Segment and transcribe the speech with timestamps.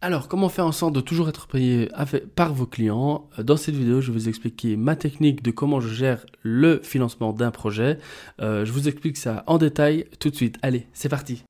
[0.00, 1.90] Alors, comment faire en sorte de toujours être payé
[2.36, 3.28] par vos clients?
[3.36, 7.32] Dans cette vidéo, je vais vous expliquer ma technique de comment je gère le financement
[7.32, 7.98] d'un projet.
[8.40, 10.56] Euh, je vous explique ça en détail tout de suite.
[10.62, 11.44] Allez, c'est parti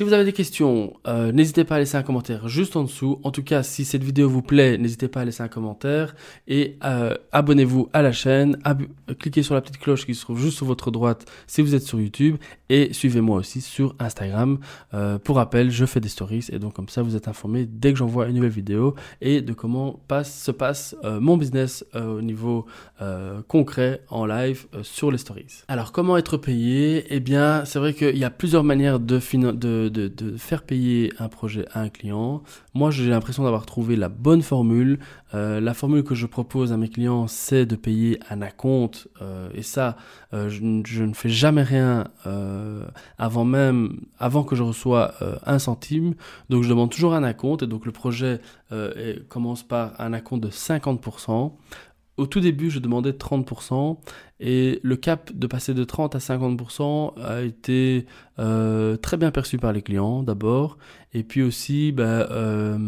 [0.00, 3.20] Si vous avez des questions, euh, n'hésitez pas à laisser un commentaire juste en dessous.
[3.22, 6.14] En tout cas, si cette vidéo vous plaît, n'hésitez pas à laisser un commentaire
[6.48, 8.56] et euh, abonnez-vous à la chaîne.
[9.18, 11.82] cliquez sur la petite cloche qui se trouve juste sur votre droite si vous êtes
[11.82, 12.36] sur YouTube
[12.70, 14.60] et suivez-moi aussi sur Instagram.
[14.94, 17.92] Euh, pour rappel, je fais des stories et donc comme ça, vous êtes informé dès
[17.92, 22.64] que j'envoie une nouvelle vidéo et de comment se passe mon business au niveau
[23.48, 25.64] concret en live sur les stories.
[25.68, 27.04] Alors, comment être payé?
[27.10, 29.18] Eh bien, c'est vrai qu'il y a plusieurs manières de,
[29.52, 32.42] de de, faire payer un projet à un client.
[32.74, 34.98] Moi, j'ai l'impression d'avoir trouvé la bonne formule.
[35.34, 39.08] Euh, la formule que je propose à mes clients, c'est de payer un acompte.
[39.20, 39.96] Euh, et ça,
[40.32, 42.04] euh, je, ne fais jamais rien
[43.18, 46.14] avant même, avant que je reçois un centime.
[46.48, 47.62] Donc, je demande toujours un acompte.
[47.62, 48.40] Et donc, le projet
[49.28, 51.52] commence par un acompte de 50%.
[52.16, 53.96] Au tout début, je demandais 30%
[54.40, 58.06] et le cap de passer de 30 à 50% a été
[58.38, 60.78] euh, très bien perçu par les clients d'abord.
[61.12, 62.78] Et puis aussi, bah, euh,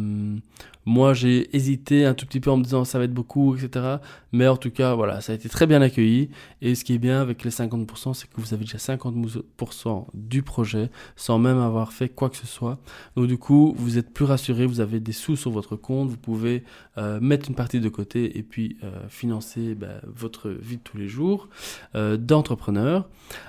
[0.84, 3.97] moi, j'ai hésité un tout petit peu en me disant ça va être beaucoup, etc.
[4.33, 6.30] Mais en tout cas, voilà, ça a été très bien accueilli.
[6.61, 10.42] Et ce qui est bien avec les 50%, c'est que vous avez déjà 50% du
[10.42, 12.78] projet sans même avoir fait quoi que ce soit.
[13.17, 16.17] Donc du coup, vous êtes plus rassuré, vous avez des sous sur votre compte, vous
[16.17, 16.64] pouvez
[16.98, 20.97] euh, mettre une partie de côté et puis euh, financer bah, votre vie de tous
[20.97, 21.42] les jours
[21.95, 23.09] euh, d'entrepreneur.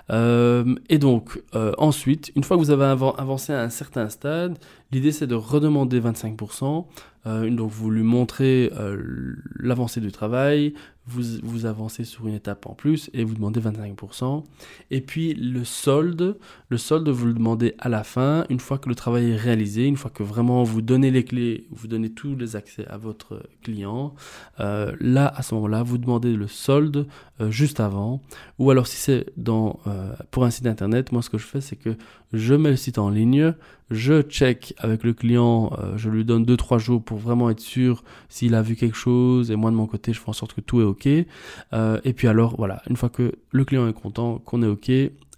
[0.09, 1.41] et donc,
[1.77, 4.57] ensuite, une fois que vous avez avancé à un certain stade,
[4.93, 6.85] l'idée c'est de redemander 25%.
[7.25, 10.73] Euh, donc vous lui montrez euh, l'avancée du travail,
[11.05, 14.43] vous, vous avancez sur une étape en plus et vous demandez 25%.
[14.91, 18.89] Et puis le solde, le solde vous le demandez à la fin, une fois que
[18.89, 22.35] le travail est réalisé, une fois que vraiment vous donnez les clés, vous donnez tous
[22.35, 24.13] les accès à votre client.
[24.59, 27.07] Euh, là, à ce moment-là, vous demandez le solde
[27.49, 28.21] juste avant.
[28.59, 29.79] Ou alors si c'est dans
[30.31, 31.95] pour un site internet, moi ce que je fais c'est que
[32.31, 33.53] je mets le site en ligne,
[33.89, 38.53] je check avec le client, je lui donne 2-3 jours pour vraiment être sûr s'il
[38.53, 39.49] a vu quelque chose.
[39.49, 41.07] Et moi de mon côté je fais en sorte que tout est ok.
[41.73, 44.91] Euh, et puis alors voilà une fois que le client est content qu'on est ok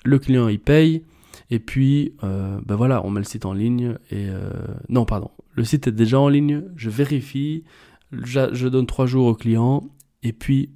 [0.04, 1.04] le client il paye.
[1.52, 4.50] Et puis euh, ben voilà on met le site en ligne et euh,
[4.90, 6.64] non pardon le site est déjà en ligne.
[6.76, 7.64] Je vérifie
[8.12, 9.84] je donne trois jours au client
[10.24, 10.70] et puis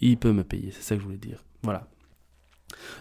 [0.00, 0.70] il peut me payer.
[0.70, 1.44] C'est ça que je voulais dire.
[1.62, 1.88] Voilà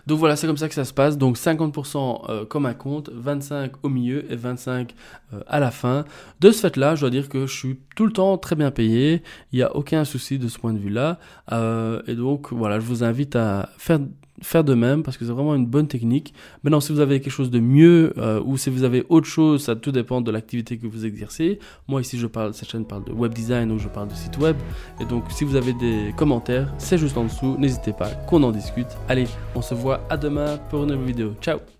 [0.08, 1.18] donc voilà, c'est comme ça que ça se passe.
[1.18, 4.94] Donc 50% euh, comme un compte, 25 au milieu et 25
[5.34, 6.06] euh, à la fin.
[6.40, 9.24] De ce fait-là, je dois dire que je suis tout le temps très bien payé.
[9.52, 11.20] Il n'y a aucun souci de ce point de vue-là.
[11.52, 14.00] Euh, et donc voilà, je vous invite à faire
[14.44, 16.34] faire de même parce que c'est vraiment une bonne technique.
[16.64, 19.64] Maintenant, si vous avez quelque chose de mieux euh, ou si vous avez autre chose,
[19.64, 21.60] ça tout dépend de l'activité que vous exercez.
[21.88, 24.38] Moi ici, je parle, cette chaîne parle de web design ou je parle de site
[24.38, 24.56] web.
[25.00, 27.56] Et donc, si vous avez des commentaires, c'est juste en dessous.
[27.58, 28.88] N'hésitez pas qu'on en discute.
[29.08, 31.34] Allez, on se voit à demain pour une nouvelle vidéo.
[31.42, 31.74] Ciao